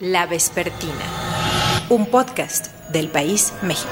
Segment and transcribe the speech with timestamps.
[0.00, 0.92] La Vespertina,
[1.88, 3.88] un podcast del País México.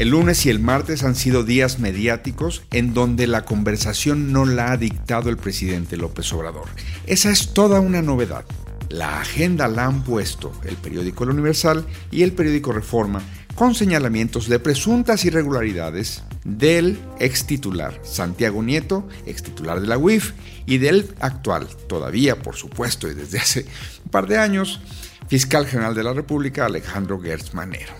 [0.00, 4.72] El lunes y el martes han sido días mediáticos en donde la conversación no la
[4.72, 6.66] ha dictado el presidente López Obrador.
[7.06, 8.44] Esa es toda una novedad.
[8.88, 13.22] La agenda la han puesto el periódico El Universal y el periódico Reforma
[13.54, 20.32] con señalamientos de presuntas irregularidades del ex titular Santiago Nieto, ex titular de la UIF,
[20.66, 23.66] y del actual, todavía por supuesto y desde hace
[24.04, 24.80] un par de años,
[25.28, 27.92] fiscal general de la República Alejandro Gertz Manero.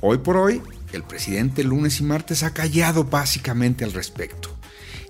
[0.00, 4.50] Hoy por hoy, el presidente lunes y martes ha callado básicamente al respecto.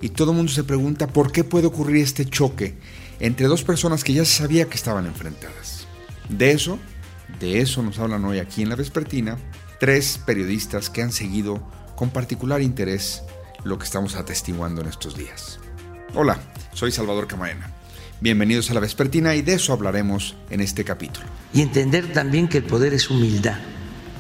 [0.01, 2.77] Y todo el mundo se pregunta por qué puede ocurrir este choque
[3.21, 5.87] entre dos personas que ya se sabía que estaban enfrentadas.
[6.29, 6.79] De eso,
[7.41, 9.37] de eso nos hablan hoy aquí en la Vespertina
[9.81, 11.63] tres periodistas que han seguido
[11.99, 13.25] con particular interés
[13.65, 15.59] lo que estamos atestiguando en estos días.
[16.15, 16.39] Hola,
[16.73, 17.73] soy Salvador Camarena.
[18.21, 21.27] Bienvenidos a la Vespertina y de eso hablaremos en este capítulo.
[21.53, 23.57] Y entender también que el poder es humildad,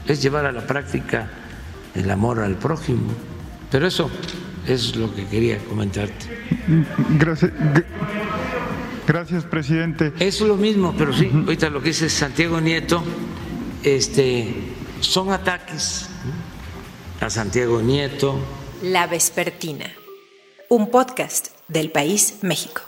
[0.08, 1.30] es llevar a la práctica
[1.94, 3.12] el amor al prójimo.
[3.70, 4.10] Pero eso
[4.66, 6.36] es lo que quería comentarte.
[7.16, 7.52] Gracias.
[9.06, 10.12] Gracias, presidente.
[10.18, 13.04] Es lo mismo, pero sí, ahorita lo que dice Santiago Nieto,
[13.84, 14.52] este,
[15.00, 16.08] son ataques
[17.20, 18.38] a Santiago Nieto.
[18.82, 19.86] La Vespertina,
[20.68, 22.82] un podcast del País México.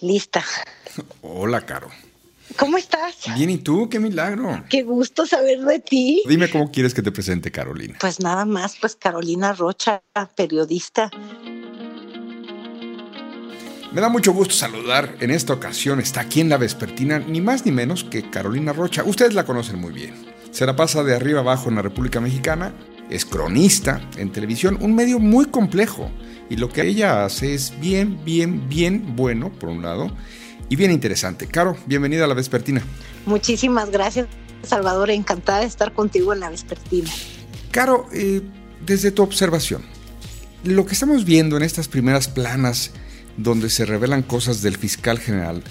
[0.00, 0.42] Lista.
[1.22, 1.88] Hola, Caro.
[2.58, 3.16] ¿Cómo estás?
[3.36, 3.88] Bien, ¿y tú?
[3.88, 4.64] ¡Qué milagro!
[4.68, 6.22] Qué gusto saber de ti.
[6.26, 7.96] Dime cómo quieres que te presente Carolina.
[8.00, 10.02] Pues nada más, pues Carolina Rocha,
[10.34, 11.10] periodista.
[13.92, 15.16] Me da mucho gusto saludar.
[15.20, 19.04] En esta ocasión está aquí en la Vespertina ni más ni menos que Carolina Rocha.
[19.04, 20.39] Ustedes la conocen muy bien.
[20.50, 22.74] Se la pasa de arriba abajo en la República Mexicana.
[23.08, 26.10] Es cronista en televisión, un medio muy complejo.
[26.48, 30.10] Y lo que ella hace es bien, bien, bien bueno, por un lado,
[30.68, 31.46] y bien interesante.
[31.46, 32.82] Caro, bienvenida a la Vespertina.
[33.26, 34.26] Muchísimas gracias,
[34.62, 35.10] Salvador.
[35.10, 37.10] Encantada de estar contigo en la Vespertina.
[37.70, 38.42] Caro, eh,
[38.84, 39.82] desde tu observación,
[40.64, 42.90] lo que estamos viendo en estas primeras planas
[43.36, 45.62] donde se revelan cosas del fiscal general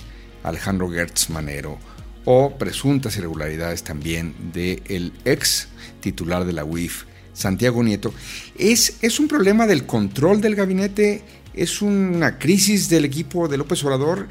[0.44, 1.78] Alejandro Gertz Manero
[2.25, 5.68] o presuntas irregularidades también del ex
[6.02, 7.03] titular de la UIF,
[7.34, 8.13] Santiago Nieto,
[8.57, 11.24] ¿es, ¿es un problema del control del gabinete?
[11.53, 14.28] ¿Es una crisis del equipo de López Obrador?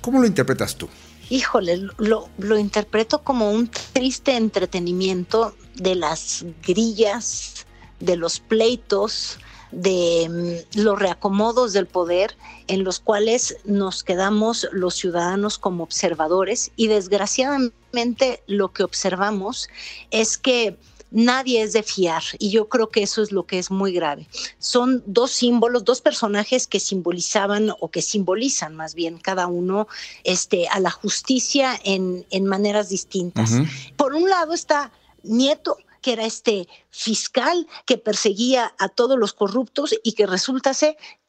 [0.00, 0.88] ¿Cómo lo interpretas tú?
[1.30, 7.66] Híjole, lo, lo interpreto como un triste entretenimiento de las grillas,
[8.00, 9.38] de los pleitos,
[9.72, 12.36] de mm, los reacomodos del poder
[12.68, 19.68] en los cuales nos quedamos los ciudadanos como observadores y desgraciadamente lo que observamos
[20.10, 20.76] es que
[21.10, 24.26] nadie es de fiar y yo creo que eso es lo que es muy grave.
[24.58, 29.88] Son dos símbolos, dos personajes que simbolizaban o que simbolizan más bien cada uno
[30.24, 33.52] este, a la justicia en, en maneras distintas.
[33.96, 34.90] Por un lado está
[35.22, 40.70] Nieto, que era este fiscal que perseguía a todos los corruptos y que resulta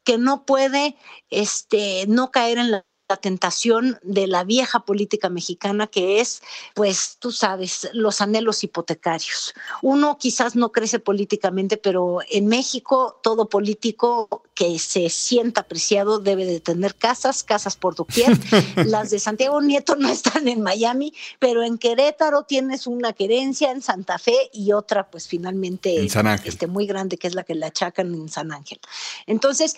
[0.04, 0.96] que no puede
[1.30, 6.42] este, no caer en la la tentación de la vieja política mexicana que es,
[6.74, 9.52] pues tú sabes, los anhelos hipotecarios.
[9.82, 16.46] Uno quizás no crece políticamente, pero en México todo político que se sienta apreciado debe
[16.46, 18.38] de tener casas, casas por doquier.
[18.86, 23.82] Las de Santiago Nieto no están en Miami, pero en Querétaro tienes una querencia, en
[23.82, 26.48] Santa Fe y otra pues finalmente en San Ángel.
[26.48, 28.78] Este, muy grande que es la que le achacan en San Ángel.
[29.26, 29.76] Entonces,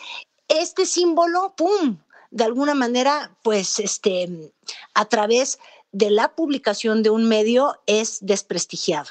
[0.49, 1.99] este símbolo, ¡pum!,
[2.37, 4.53] de alguna manera, pues, este,
[4.93, 5.59] a través
[5.93, 9.09] de la publicación de un medio es desprestigiado.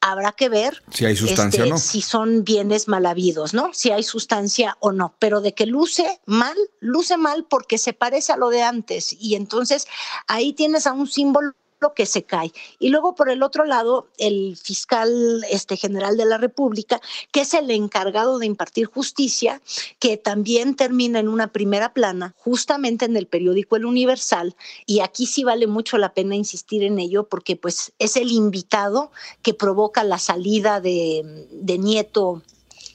[0.00, 1.78] Habrá que ver si hay sustancia este, o no.
[1.78, 3.74] Si son bienes mal habidos, ¿no?
[3.74, 5.16] Si hay sustancia o no.
[5.18, 9.12] Pero de que luce mal, luce mal porque se parece a lo de antes.
[9.12, 9.88] Y entonces
[10.28, 11.54] ahí tienes a un símbolo
[11.90, 12.52] que se cae.
[12.78, 17.00] Y luego por el otro lado, el fiscal este, general de la República,
[17.32, 19.60] que es el encargado de impartir justicia,
[19.98, 24.54] que también termina en una primera plana, justamente en el periódico El Universal,
[24.86, 29.10] y aquí sí vale mucho la pena insistir en ello, porque pues es el invitado
[29.42, 32.42] que provoca la salida de, de Nieto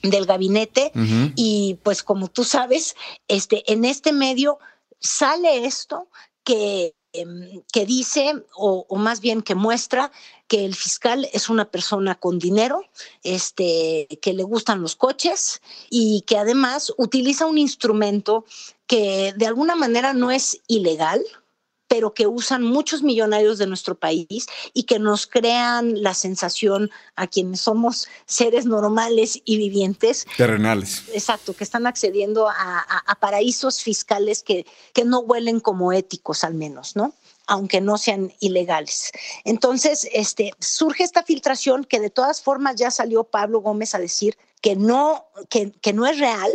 [0.02, 0.92] del gabinete.
[1.34, 2.96] Y pues como tú sabes,
[3.26, 4.58] este, en este medio
[5.00, 6.08] sale esto
[6.44, 10.12] que que dice, o, más bien que muestra,
[10.46, 12.84] que el fiscal es una persona con dinero,
[13.22, 15.60] este, que le gustan los coches
[15.90, 18.44] y que además utiliza un instrumento
[18.86, 21.24] que de alguna manera no es ilegal,
[21.88, 27.26] pero que usan muchos millonarios de nuestro país y que nos crean la sensación a
[27.26, 30.26] quienes somos seres normales y vivientes.
[30.36, 31.04] Terrenales.
[31.12, 36.54] Exacto, que están accediendo a, a paraísos fiscales que, que no huelen como éticos al
[36.54, 37.12] menos, ¿no?
[37.48, 39.10] aunque no sean ilegales.
[39.44, 44.36] Entonces, este, surge esta filtración que de todas formas ya salió Pablo Gómez a decir
[44.60, 46.50] que no, que, que, no es real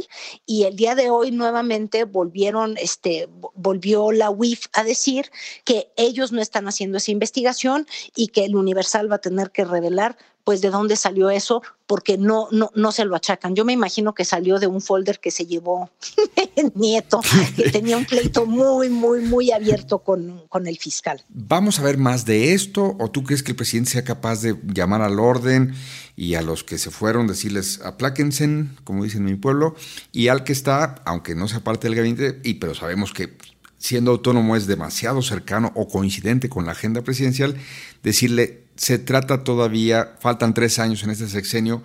[0.46, 5.32] y el día de hoy nuevamente volvieron, este, volvió la UIF a decir
[5.64, 9.66] que ellos no están haciendo esa investigación y que el Universal va a tener que
[9.66, 13.56] revelar pues de dónde salió eso, porque no, no, no se lo achacan.
[13.56, 15.90] Yo me imagino que salió de un folder que se llevó
[16.56, 17.22] el nieto,
[17.56, 21.24] que tenía un pleito muy, muy, muy abierto con, con el fiscal.
[21.30, 24.58] ¿Vamos a ver más de esto o tú crees que el presidente sea capaz de
[24.74, 25.74] llamar al orden
[26.16, 28.44] y a los que se fueron decirles apláquense,
[28.84, 29.76] como dicen en mi pueblo,
[30.12, 33.38] y al que está, aunque no sea parte del gabinete, y pero sabemos que
[33.78, 37.56] siendo autónomo es demasiado cercano o coincidente con la agenda presidencial,
[38.02, 41.84] decirle se trata todavía, faltan tres años en este sexenio,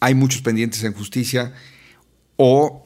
[0.00, 1.54] hay muchos pendientes en justicia,
[2.36, 2.84] o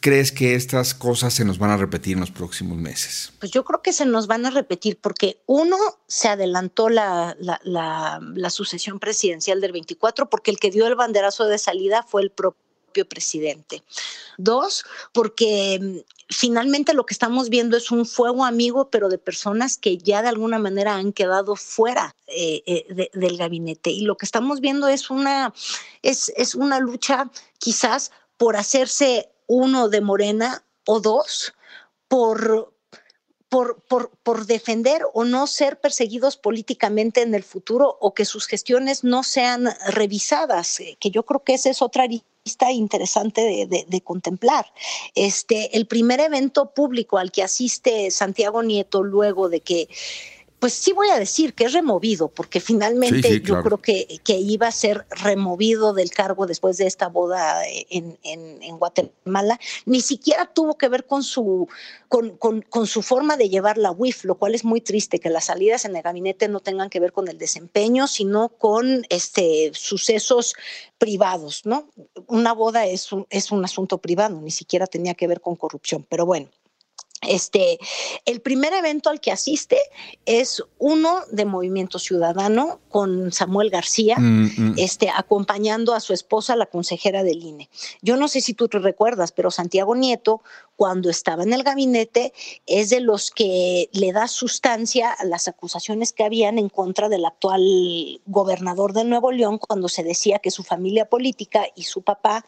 [0.00, 3.32] crees que estas cosas se nos van a repetir en los próximos meses?
[3.38, 5.76] Pues yo creo que se nos van a repetir porque uno,
[6.06, 11.58] se adelantó la, la, sucesión presidencial del 24 porque el que dio el banderazo de
[11.58, 13.82] salida fue el propio presidente.
[14.38, 19.98] Dos, porque finalmente lo que estamos viendo es un fuego amigo, pero de personas que
[19.98, 23.90] ya de alguna manera han quedado fuera eh, eh, del gabinete.
[23.90, 25.52] Y lo que estamos viendo es una,
[26.02, 31.52] es, es una lucha quizás por hacerse uno de Morena o dos,
[32.06, 32.72] por,
[33.48, 38.46] por, por, por, defender o no ser perseguidos políticamente en el futuro o que sus
[38.46, 42.06] gestiones no sean revisadas, eh, que yo creo que esa es otra
[42.72, 44.66] interesante de, contemplar.
[45.14, 49.88] Este, el primer evento público al que asiste Santiago Nieto luego de que
[50.60, 54.66] pues sí voy a decir que es removido, porque finalmente yo creo que, que, iba
[54.66, 59.58] a ser removido del cargo después de esta boda en, en, en Guatemala.
[59.86, 61.66] Ni siquiera tuvo que ver con su,
[62.08, 65.30] con, con, con, su forma de llevar la WIF, lo cual es muy triste, que
[65.30, 69.70] las salidas en el gabinete no tengan que ver con el desempeño, sino con este,
[69.72, 70.54] sucesos
[70.98, 71.88] privados, ¿no?
[72.26, 76.06] Una boda es un, es un asunto privado, ni siquiera tenía que ver con corrupción,
[76.06, 76.50] pero bueno.
[77.30, 77.78] Este,
[78.24, 79.78] el primer evento al que asiste
[80.26, 84.74] es uno de Movimiento Ciudadano con Samuel García, mm, mm.
[84.78, 87.70] este, acompañando a su esposa, la consejera del INE.
[88.02, 90.42] Yo no sé si tú te recuerdas, pero Santiago Nieto,
[90.74, 92.32] cuando estaba en el gabinete,
[92.66, 97.26] es de los que le da sustancia a las acusaciones que habían en contra del
[97.26, 102.44] actual gobernador de Nuevo León, cuando se decía que su familia política y su papá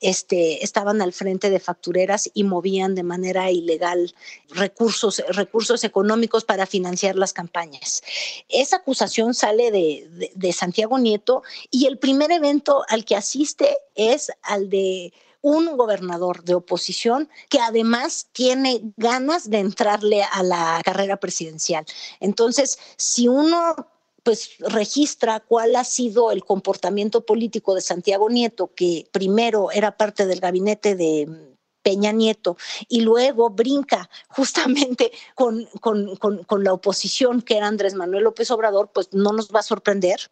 [0.00, 4.14] este, estaban al frente de factureras y movían de manera ilegal
[4.50, 8.02] recursos, recursos económicos para financiar las campañas.
[8.48, 14.30] Esa acusación sale de, de Santiago Nieto y el primer evento al que asiste es
[14.42, 21.18] al de un gobernador de oposición que además tiene ganas de entrarle a la carrera
[21.18, 21.84] presidencial.
[22.20, 23.76] Entonces, si uno
[24.22, 30.26] pues registra cuál ha sido el comportamiento político de Santiago Nieto, que primero era parte
[30.26, 31.48] del gabinete de
[31.82, 32.56] Peña Nieto
[32.88, 38.90] y luego brinca justamente con, con, con, la oposición que era Andrés Manuel López Obrador,
[38.92, 40.30] pues no nos va a sorprender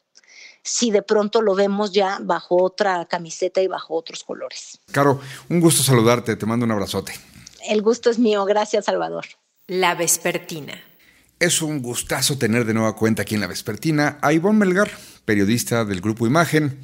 [0.62, 4.80] si de pronto lo vemos ya bajo otra camiseta y bajo otros colores.
[4.90, 7.14] Caro, un gusto saludarte, te mando un abrazote.
[7.68, 9.26] El gusto es mío, gracias Salvador.
[9.68, 10.82] La Vespertina
[11.38, 14.90] es un gustazo tener de nueva cuenta aquí en La Vespertina a Ivonne Melgar,
[15.24, 16.80] periodista del Grupo Imagen.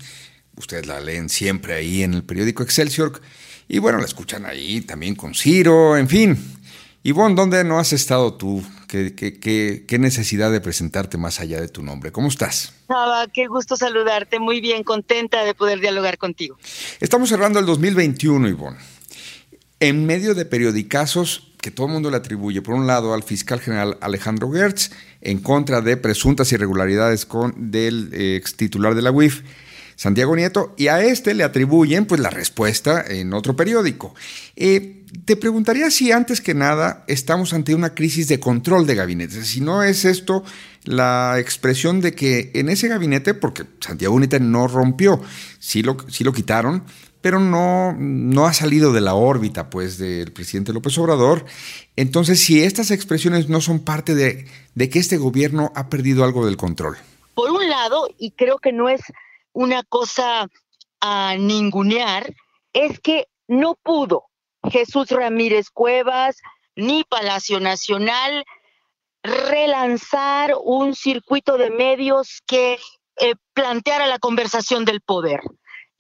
[0.56, 3.20] Ustedes la leen siempre ahí en el periódico Excelsior.
[3.68, 6.58] Y bueno, la escuchan ahí también con Ciro, en fin.
[7.02, 8.62] Ivonne, ¿dónde no has estado tú?
[8.86, 12.12] ¿Qué, qué, necesidad de presentarte más allá de tu nombre?
[12.12, 12.74] ¿Cómo estás?
[12.90, 14.38] Nada, qué gusto saludarte.
[14.38, 16.58] Muy bien, contenta de poder dialogar contigo.
[17.00, 18.78] Estamos cerrando el 2021, Ivonne.
[19.80, 23.60] En medio de periodicazos que todo el mundo le atribuye, por un lado, al fiscal
[23.60, 24.90] general Alejandro Gertz,
[25.22, 29.42] en contra de presuntas irregularidades con del eh, ex titular de la UIF,
[29.94, 34.14] Santiago Nieto, y a este le atribuyen pues la respuesta en otro periódico.
[34.56, 39.46] Eh, te preguntaría si antes que nada estamos ante una crisis de control de gabinetes,
[39.46, 40.42] si no es esto
[40.84, 45.22] la expresión de que en ese gabinete, porque Santiago Nieto no rompió,
[45.60, 46.82] sí lo, sí lo quitaron,
[47.22, 51.46] pero no, no ha salido de la órbita pues, del presidente López Obrador.
[51.96, 56.44] Entonces, si estas expresiones no son parte de, de que este gobierno ha perdido algo
[56.44, 56.98] del control.
[57.34, 59.00] Por un lado, y creo que no es
[59.52, 60.48] una cosa
[61.00, 62.34] a ningunear,
[62.72, 64.24] es que no pudo
[64.70, 66.36] Jesús Ramírez Cuevas,
[66.76, 68.44] ni Palacio Nacional,
[69.22, 72.78] relanzar un circuito de medios que
[73.20, 75.40] eh, planteara la conversación del poder.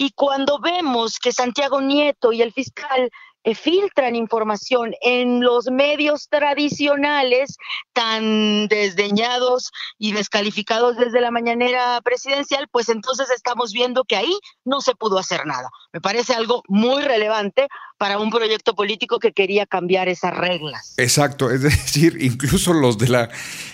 [0.02, 3.08] Y cuando vemos que Santiago Nieto y el fiscal
[3.54, 7.56] filtran información en los medios tradicionales
[7.92, 14.80] tan desdeñados y descalificados desde la mañanera presidencial, pues entonces estamos viendo que ahí no
[14.80, 15.68] se pudo hacer nada.
[15.92, 17.68] Me parece algo muy relevante
[17.98, 20.94] para un proyecto político que quería cambiar esas reglas.
[20.96, 23.30] Exacto, es decir, incluso los de la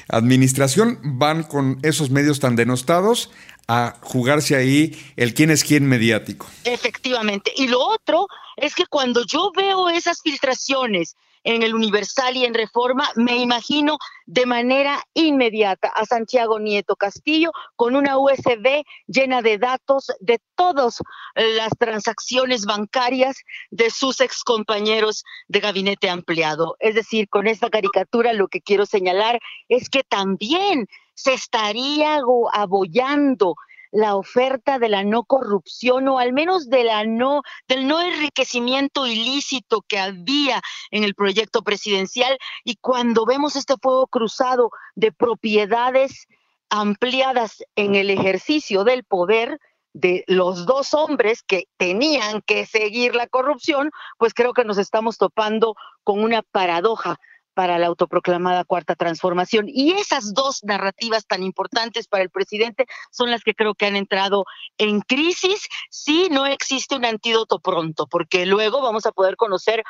[0.09, 3.31] administración van con esos medios tan denostados
[3.69, 6.47] a jugarse ahí el quién es quién mediático.
[6.65, 7.53] Efectivamente.
[7.55, 8.27] Y lo otro
[8.61, 13.97] es que cuando yo veo esas filtraciones en el Universal y en Reforma, me imagino
[14.27, 20.99] de manera inmediata a Santiago Nieto Castillo con una USB llena de datos de todas
[21.35, 23.37] las transacciones bancarias
[23.71, 26.77] de sus excompañeros de gabinete ampliado.
[26.81, 29.39] Es decir, con esta caricatura lo que quiero señalar
[29.69, 32.21] es que también se estaría
[32.53, 33.55] abollando
[33.91, 39.07] la oferta de la no corrupción o al menos de la no del no enriquecimiento
[39.07, 42.39] ilícito que había en el proyecto presidencial.
[42.65, 46.27] Y cuando vemos este fuego cruzado de propiedades
[46.71, 49.59] ampliadas en el ejercicio del poder
[49.95, 55.19] de los dos hombres que tenían que seguir la corrupción, pues creo que nos estamos
[55.19, 57.19] topando con una paradoja
[57.59, 59.65] para la autoproclamada cuarta transformación.
[59.67, 63.97] Y esas dos narrativas tan importantes para el presidente son las que creo que han
[63.97, 64.45] entrado
[64.79, 69.83] en crisis si no existe un antídoto pronto, porque luego vamos a poder conocer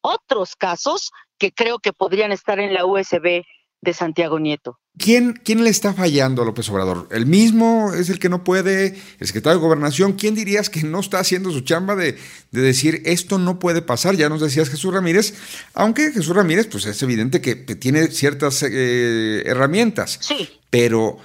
[0.00, 3.44] otros casos que creo que podrían estar en la USB
[3.82, 4.78] de Santiago Nieto.
[4.96, 7.08] ¿Quién, ¿Quién le está fallando a López Obrador?
[7.10, 8.96] ¿El mismo es el que no puede?
[9.18, 10.12] ¿El secretario de Gobernación?
[10.12, 12.16] ¿Quién dirías que no está haciendo su chamba de,
[12.52, 14.14] decir esto no puede pasar?
[14.16, 15.34] Ya nos decías Jesús Ramírez,
[15.74, 20.18] aunque Jesús Ramírez, pues es evidente que, tiene ciertas eh, herramientas.
[20.20, 20.48] Sí.
[20.70, 21.18] Pero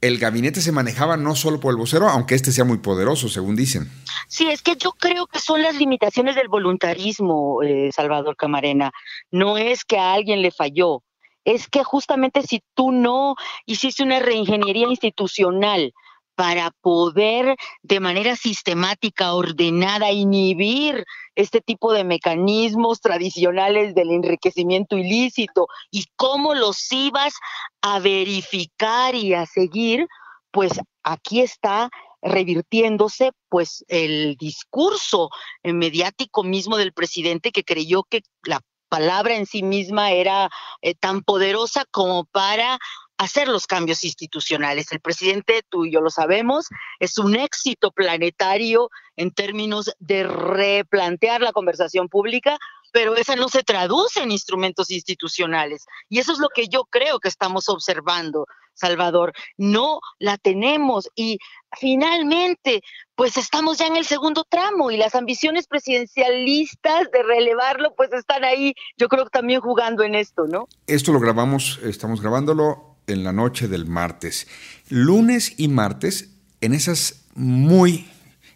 [0.00, 3.54] el gabinete se manejaba no solo por el vocero, aunque este sea muy poderoso, según
[3.54, 3.88] dicen.
[4.26, 8.90] Sí, es que yo creo que son las limitaciones del voluntarismo, eh, Salvador Camarena.
[9.30, 11.02] No es que a alguien le falló
[11.44, 13.34] es que justamente si tú no
[13.66, 15.92] hiciste una reingeniería institucional
[16.34, 21.04] para poder de manera sistemática, ordenada, inhibir
[21.34, 27.34] este tipo de mecanismos tradicionales del enriquecimiento ilícito y cómo los ibas
[27.82, 30.06] a verificar y a seguir,
[30.50, 31.90] pues aquí está
[32.22, 35.28] revirtiéndose pues el discurso
[35.62, 40.50] mediático mismo del presidente que creyó que la palabra en sí misma era
[40.82, 42.78] eh, tan poderosa como para
[43.16, 44.90] hacer los cambios institucionales.
[44.92, 46.68] El presidente, tú y yo lo sabemos,
[46.98, 52.58] es un éxito planetario en términos de replantear la conversación pública,
[52.92, 55.86] pero esa no se traduce en instrumentos institucionales.
[56.08, 59.32] Y eso es lo que yo creo que estamos observando, Salvador.
[59.56, 61.38] No la tenemos y
[61.78, 62.82] finalmente,
[63.14, 68.44] pues estamos ya en el segundo tramo y las ambiciones presidencialistas de relevarlo, pues están
[68.44, 70.68] ahí, yo creo que también jugando en esto, ¿no?
[70.86, 74.46] Esto lo grabamos, estamos grabándolo en la noche del martes.
[74.88, 76.30] Lunes y martes,
[76.60, 78.08] en esas muy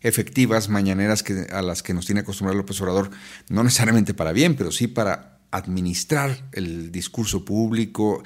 [0.04, 3.10] efectivas mañaneras a las que nos tiene acostumbrado López Obrador,
[3.48, 8.22] no necesariamente para bien, pero sí para administrar el discurso público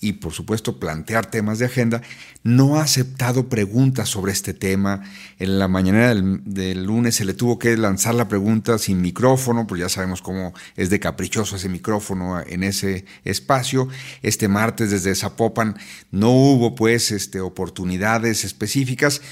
[0.00, 2.02] y por supuesto plantear temas de agenda,
[2.42, 5.02] no ha aceptado preguntas sobre este tema.
[5.38, 9.80] En la mañana del, lunes se le tuvo que lanzar la pregunta sin micrófono, pues
[9.80, 13.88] ya sabemos cómo es de caprichoso ese micrófono en ese espacio.
[14.20, 15.76] Este martes desde Zapopan
[16.10, 19.22] no hubo pues este, oportunidades específicas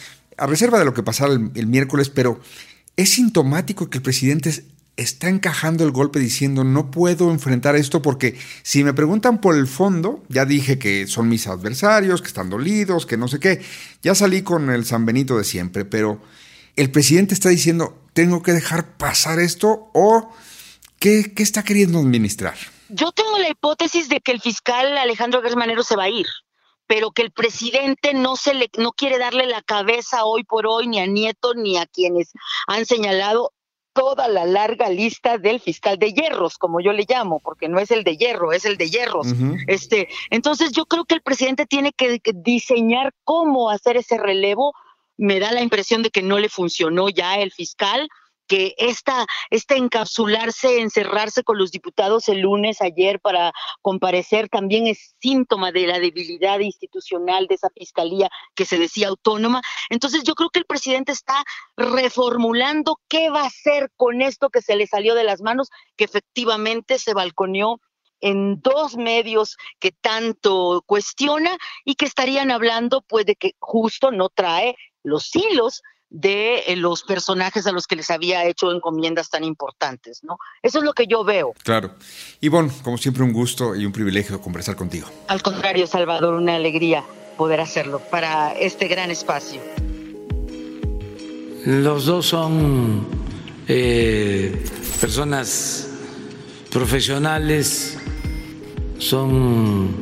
[0.43, 2.41] a reserva de lo que pasara el, miércoles, pero
[2.97, 4.65] es sintomático que el presidente
[4.97, 9.69] está encajando el golpe diciendo no puedo enfrentar esto porque si me preguntan por el
[9.69, 13.63] fondo, ya dije que son mis adversarios, que están dolidos, que no sé qué,
[14.03, 16.21] ya salí con el San Benito de siempre, pero
[16.75, 20.29] el presidente está diciendo tengo que dejar pasar esto o
[20.99, 22.57] ¿qué, qué está queriendo administrar?
[22.89, 26.27] Yo tengo la hipótesis de que el fiscal Alejandro Gersmanero se va a ir
[26.93, 30.89] pero que el presidente no se le no quiere darle la cabeza hoy por hoy
[30.89, 32.33] ni a Nieto ni a quienes
[32.67, 33.55] han señalado
[33.95, 37.91] toda la larga lista del fiscal de hierros, como yo le llamo, porque no es
[37.93, 39.29] el de hierro, es el de hierros.
[39.69, 44.75] Este, entonces yo creo que el presidente tiene que diseñar cómo hacer ese relevo.
[45.17, 48.07] Me da la impresión de que no le funcionó ya el fiscal,
[48.47, 55.15] que esta, este encapsularse, encerrarse con los diputados el lunes ayer para comparecer también es
[55.21, 59.63] síntoma de la debilidad institucional de esa fiscalía que se decía autónoma.
[59.91, 61.43] Entonces yo creo que el presidente está
[61.77, 66.05] reformulando qué va a hacer con esto que se le salió de las manos, que
[66.05, 67.81] efectivamente se balconeó
[68.21, 74.29] en dos medios que tanto cuestiona y que estarían hablando pues de que justo no
[74.29, 75.83] trae los hilos
[76.13, 80.39] de eh, los personajes a los que les había hecho encomiendas tan importantes, ¿no?
[80.63, 81.55] Eso es lo que yo veo.
[81.65, 81.93] Claro.
[82.43, 85.09] Ivonne, como siempre, un gusto y un privilegio conversar contigo.
[85.29, 87.03] Al contrario, Salvador, una alegría
[87.39, 89.63] poder hacerlo para este gran espacio.
[91.65, 93.07] Los dos son
[93.67, 94.65] eh,
[95.01, 95.89] personas
[96.71, 97.97] profesionales,
[98.99, 99.97] son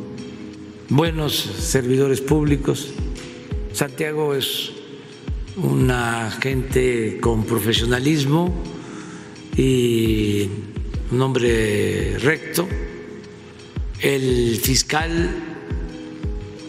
[0.89, 2.89] buenos servidores públicos.
[3.71, 4.80] Santiago es
[5.57, 8.53] una gente con profesionalismo
[9.55, 10.47] y
[11.11, 12.67] un hombre recto.
[13.99, 15.29] El fiscal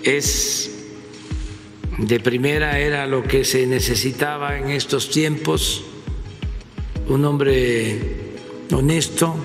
[0.02, 0.70] es
[1.98, 5.84] de primera, era lo que se necesitaba en estos tiempos,
[7.08, 7.98] un hombre
[8.72, 9.36] honesto,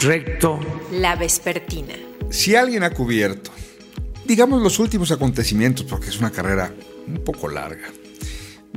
[0.00, 0.60] recto.
[0.92, 1.94] La vespertina.
[2.30, 3.50] Si alguien ha cubierto,
[4.24, 6.72] digamos los últimos acontecimientos, porque es una carrera
[7.06, 7.88] un poco larga,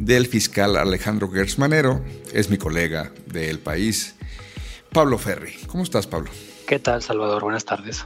[0.06, 2.04] del fiscal Alejandro Gersmanero,
[2.34, 4.16] es mi colega del país,
[4.92, 5.54] Pablo Ferri.
[5.68, 6.32] ¿Cómo estás, Pablo?
[6.68, 7.44] ¿Qué tal, Salvador?
[7.44, 8.06] Buenas tardes.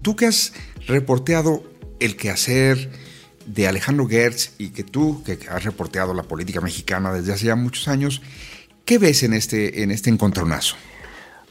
[0.00, 0.54] Tú que has
[0.86, 1.62] reporteado
[2.00, 2.90] el quehacer
[3.44, 7.56] de Alejandro Gertz y que tú, que has reporteado la política mexicana desde hace ya
[7.56, 8.22] muchos años,
[8.86, 10.76] ¿qué ves en este, en este encontronazo?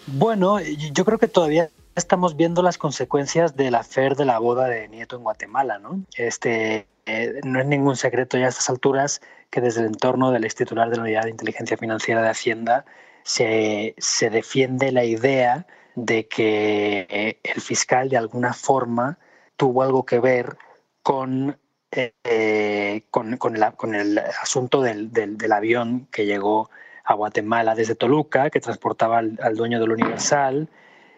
[0.07, 4.87] Bueno, yo creo que todavía estamos viendo las consecuencias del afer de la boda de
[4.87, 6.03] Nieto en Guatemala, ¿no?
[6.15, 10.45] Este, eh, no es ningún secreto ya a estas alturas que desde el entorno del
[10.45, 12.85] ex titular de la Unidad de Inteligencia Financiera de Hacienda
[13.23, 19.17] se, se defiende la idea de que eh, el fiscal de alguna forma
[19.57, 20.57] tuvo algo que ver
[21.03, 21.57] con,
[21.91, 26.69] eh, con, el asunto del, del, avión que llegó
[27.03, 30.69] a Guatemala desde Toluca, que transportaba al dueño del Universal,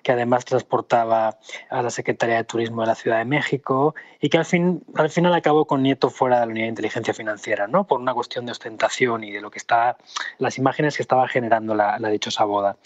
[0.06, 1.40] que además transportaba
[1.72, 5.10] a la Secretaría de Turismo de la Ciudad de México y que al, fin, al
[5.10, 7.88] final acabó con Nieto fuera de la unidad de inteligencia financiera, ¿no?
[7.88, 9.98] por una cuestión de ostentación y de lo que está,
[10.38, 12.78] las imágenes que estaba generando la, dichosa boda.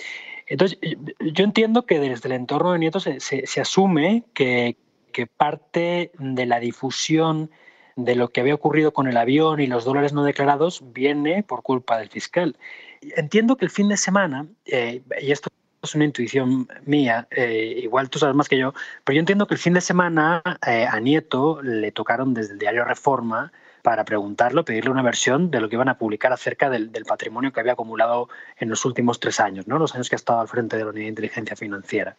[0.47, 0.79] Entonces,
[1.19, 4.77] yo entiendo que desde el entorno de Nieto se, se, se asume que,
[5.11, 7.51] que parte de la difusión
[7.97, 11.63] de lo que había ocurrido con el avión y los dólares no declarados viene por
[11.63, 12.55] culpa del fiscal.
[13.01, 15.49] Entiendo que el fin de semana, eh, y esto
[15.81, 19.53] es una intuición mía, eh, igual tú sabes más que yo, pero yo entiendo que
[19.53, 24.65] el fin de semana eh, a Nieto le tocaron desde el diario Reforma para preguntarlo,
[24.65, 28.27] pedirle una versión de lo que iban a publicar acerca del, patrimonio que había acumulado
[28.57, 29.79] en los últimos tres años, ¿no?
[29.79, 32.17] los años que ha estado al frente de la Unidad de Inteligencia Financiera.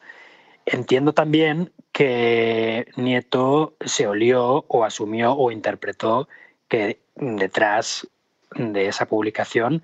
[0.67, 6.29] Entiendo también que Nieto se olió o asumió o interpretó
[6.69, 8.07] que detrás
[8.55, 9.83] de esa publicación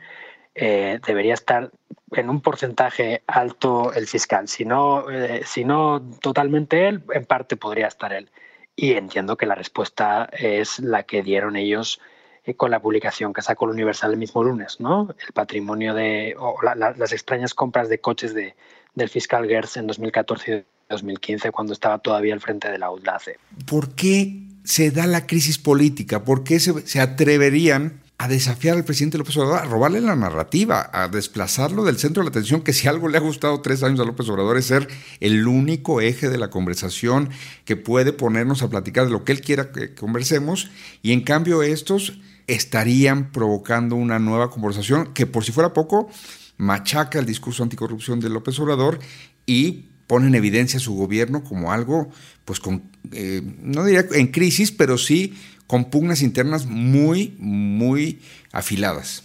[0.56, 1.70] eh, debería estar
[2.12, 4.48] en un porcentaje alto el fiscal.
[4.48, 8.30] Si no, eh, si no totalmente él, en parte podría estar él.
[8.74, 12.00] Y entiendo que la respuesta es la que dieron ellos
[12.44, 15.14] eh, con la publicación que sacó el Universal el mismo lunes, ¿no?
[15.26, 18.54] El patrimonio de, o la, la, las extrañas compras de coches de,
[18.94, 23.38] del fiscal Gertz en 2014 y 2015, cuando estaba todavía al frente de la UDLACE.
[23.66, 26.24] ¿Por qué se da la crisis política?
[26.24, 30.88] ¿Por qué se, se atreverían a desafiar al presidente López Obrador, a robarle la narrativa,
[30.92, 34.00] a desplazarlo del centro de la atención, que si algo le ha gustado tres años
[34.00, 34.88] a López Obrador es ser
[35.20, 37.28] el único eje de la conversación
[37.66, 40.70] que puede ponernos a platicar de lo que él quiera que conversemos,
[41.02, 46.08] y en cambio estos estarían provocando una nueva conversación que por si fuera poco
[46.56, 48.98] machaca el discurso anticorrupción de López Obrador
[49.44, 52.08] y pone en evidencia su gobierno como algo,
[52.44, 55.34] pues con, eh, no diría en crisis, pero sí
[55.66, 58.20] con pugnas internas muy, muy
[58.52, 59.22] afiladas.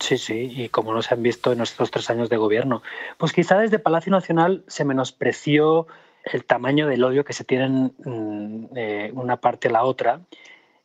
[0.00, 2.82] Sí, sí, y como no se han visto en estos tres años de gobierno.
[3.18, 5.86] Pues quizá desde Palacio Nacional se menospreció
[6.24, 10.20] el tamaño del odio que se tienen mm, eh, una parte a la otra.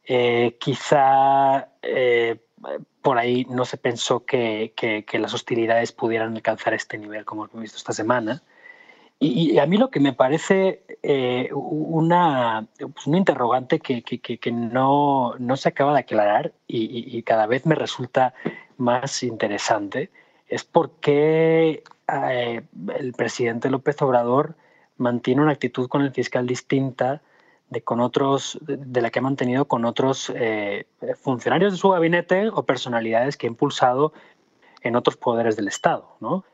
[0.04, 2.38] Eh, quizá eh,
[3.02, 7.46] por ahí no se pensó que, que, que, las hostilidades pudieran alcanzar este nivel como
[7.46, 8.44] hemos visto esta semana.
[9.18, 14.52] Y, a mí lo que me parece eh, una, pues un interrogante que, que, que,
[14.52, 18.34] no, no, se acaba de aclarar y, y, cada vez me resulta
[18.78, 20.12] más interesante
[20.48, 22.62] es por qué eh,
[22.96, 24.56] el presidente López Obrador
[24.98, 27.22] mantiene una actitud con el fiscal distinta
[27.70, 30.86] de, con otros, de la que ha mantenido con otros eh,
[31.22, 34.14] funcionarios de su gabinete o personalidades que ha impulsado
[34.86, 36.18] en otros poderes del Estado.
[36.20, 36.46] ¿no?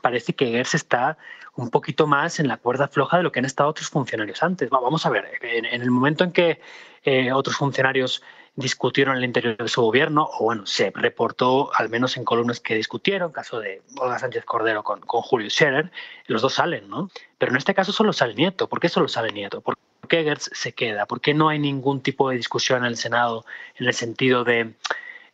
[0.00, 1.18] Parece que Gers está
[1.56, 4.70] un poquito más en la cuerda floja de lo que han estado otros funcionarios antes.
[4.70, 6.60] Vamos a ver, en, el momento en que
[7.04, 8.22] eh, otros funcionarios
[8.56, 12.74] discutieron el interior de su gobierno, o bueno, se reportó al menos en columnas que
[12.74, 15.90] discutieron, caso de Olga Sánchez Cordero con, con Julio Scherer,
[16.26, 17.10] los dos salen, ¿no?
[17.38, 18.68] Pero en este caso solo sale Nieto.
[18.68, 19.60] ¿Por qué solo sale Nieto?
[19.60, 19.76] ¿Por
[20.08, 21.06] qué Gertz se queda?
[21.06, 23.44] ¿Por qué no hay ningún tipo de discusión en el Senado
[23.76, 24.74] en el sentido de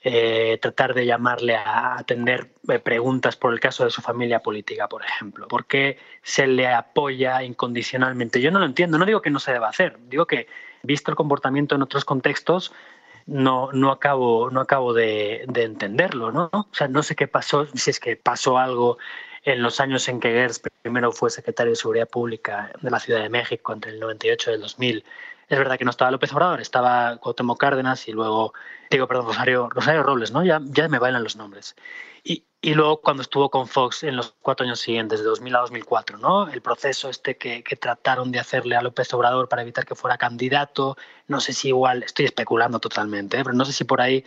[0.09, 4.89] eh, tratar de llamarle a atender eh, preguntas por el caso de su familia política,
[4.89, 5.49] por ejemplo.
[5.49, 8.41] ¿Por qué se le apoya incondicionalmente?
[8.41, 10.47] Yo no lo entiendo, no digo que no se deba hacer, digo que
[10.85, 12.73] visto el comportamiento en otros contextos,
[13.27, 16.51] no, no acabo, no acabo de, entenderlo, ¿no?
[16.53, 18.99] O sea, no sé qué pasó, si es que pasó algo
[19.47, 23.23] en los años en que Gers primero fue secretario de Seguridad Pública de la Ciudad
[23.23, 25.05] de México entre el 98 y el 2000
[25.49, 28.53] es verdad que no estaba López Obrador, estaba Cuauhtémoc Cárdenas y luego,
[28.91, 30.45] digo, perdón, Rosario, Rosario Robles, ¿no?
[30.45, 31.77] Ya, ya me bailan los nombres.
[32.25, 35.61] Y, y, luego cuando estuvo con Fox en los cuatro años siguientes, de 2000 a
[35.61, 36.49] 2004, ¿no?
[36.49, 40.19] El proceso este que, que trataron de hacerle a López Obrador para evitar que fuera
[40.19, 40.97] candidato,
[41.29, 43.45] no sé si igual, estoy especulando totalmente, ¿eh?
[43.45, 44.25] pero no sé si por ahí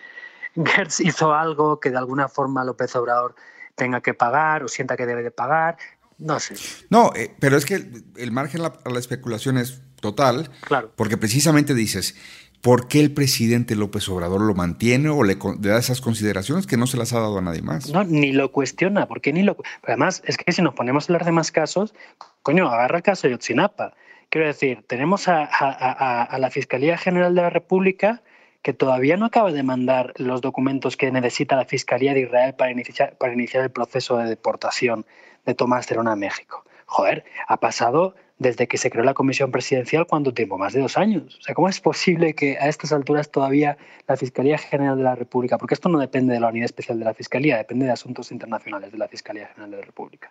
[0.55, 3.35] Gertz hizo algo que de alguna forma López Obrador
[3.79, 5.77] tenga que pagar o sienta que debe de pagar.
[6.19, 6.55] No sé.
[6.89, 7.75] No, eh, pero es que
[8.17, 10.51] el, margen a la especulación es total.
[10.67, 10.91] Claro.
[10.95, 12.15] Porque precisamente dices,
[12.61, 16.87] ¿por qué el presidente López Obrador lo mantiene o le, da esas consideraciones que no
[16.87, 17.89] se las ha dado a nadie más?
[17.89, 19.55] No, ni lo cuestiona, porque ni lo.
[19.83, 21.95] Además, es que si nos ponemos a hablar de más casos,
[22.43, 23.93] coño, agarra el caso de Yotzinapa.
[24.29, 28.21] Quiero decir, tenemos a, a la Fiscalía General de la República
[28.61, 32.71] que todavía no acaba de mandar los documentos que necesita la Fiscalía de Israel para
[32.71, 35.05] iniciar, el proceso de deportación
[35.45, 36.65] de Tomás Cerona a México.
[36.85, 40.57] Joder, ha pasado desde que se creó la comisión presidencial, ¿cuánto tiempo?
[40.57, 41.37] Más de dos años.
[41.39, 45.15] O sea, ¿cómo es posible que a estas alturas todavía la Fiscalía General de la
[45.15, 48.31] República, porque esto no depende de la unidad especial de la Fiscalía, depende de asuntos
[48.31, 50.29] internacionales de la Fiscalía General de la República,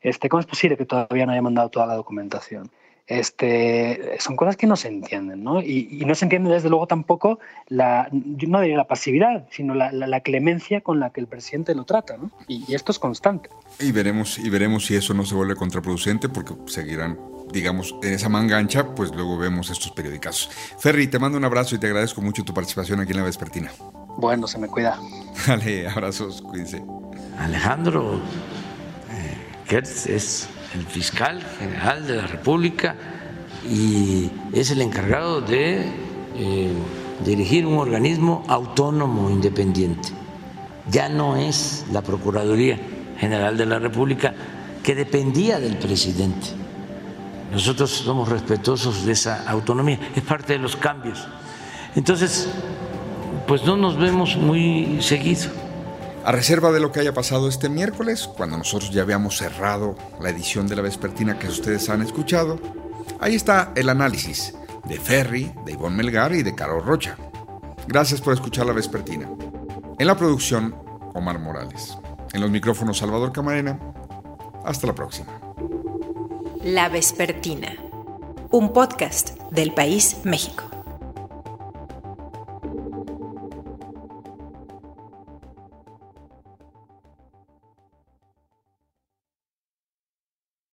[0.00, 2.70] este, ¿cómo es posible que todavía no haya mandado toda la documentación?
[3.10, 5.60] Este, son cosas que no se entienden, ¿no?
[5.60, 10.20] Y, no se entiende desde luego tampoco la, yo no diría la pasividad, sino la,
[10.20, 12.30] clemencia con la que el presidente lo trata, ¿no?
[12.46, 13.50] Y, esto es constante.
[13.80, 17.18] Y veremos, y veremos si eso no se vuelve contraproducente, porque seguirán,
[17.52, 20.48] digamos, en esa manga ancha, pues luego vemos estos periódicos.
[20.78, 23.72] Ferry, te mando un abrazo y te agradezco mucho tu participación aquí en la Vespertina.
[24.18, 25.00] Bueno, se me cuida.
[25.48, 26.80] Dale, abrazos, cuídense.
[27.40, 28.20] Alejandro
[29.10, 32.94] eh, es el fiscal general de la República
[33.68, 35.84] y es el encargado de
[36.36, 36.72] eh,
[37.24, 40.10] dirigir un organismo autónomo, independiente.
[40.90, 42.78] Ya no es la Procuraduría
[43.18, 44.34] General de la República
[44.82, 46.48] que dependía del presidente.
[47.52, 51.26] Nosotros somos respetuosos de esa autonomía, es parte de los cambios.
[51.96, 52.48] Entonces,
[53.46, 55.59] pues no nos vemos muy seguido.
[56.24, 60.28] A reserva de lo que haya pasado este miércoles, cuando nosotros ya habíamos cerrado la
[60.28, 62.60] edición de la vespertina que ustedes han escuchado,
[63.20, 64.54] ahí está el análisis
[64.84, 67.16] de Ferry, de Ivonne Melgar y de Caro Rocha.
[67.86, 69.30] Gracias por escuchar la vespertina.
[69.98, 70.76] En la producción,
[71.14, 71.96] Omar Morales.
[72.34, 73.80] En los micrófonos, Salvador Camarena.
[74.64, 75.40] Hasta la próxima.
[76.62, 77.74] La vespertina,
[78.50, 80.79] un podcast del país México.